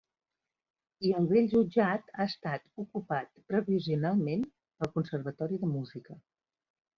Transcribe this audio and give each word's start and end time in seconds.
I 1.09 1.09
el 1.17 1.27
vell 1.31 1.49
jutjat 1.51 2.09
ha 2.17 2.25
estat 2.31 2.65
ocupat 2.85 3.29
provisionalment 3.53 4.49
pel 4.81 4.93
Conservatori 4.97 5.61
de 5.67 5.71
Música. 5.77 6.19